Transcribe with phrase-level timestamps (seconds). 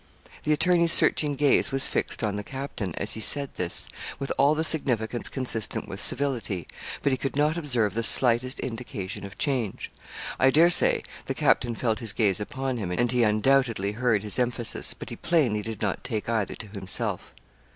[0.45, 4.55] The attorney's searching gaze was fixed on the captain, as he said this, with all
[4.55, 6.67] the significance consistent with civility;
[7.03, 9.91] but he could not observe the slightest indication of change.
[10.39, 14.39] I dare say the captain felt his gaze upon him, and he undoubtedly heard his
[14.39, 17.31] emphasis, but he plainly did not take either to himself.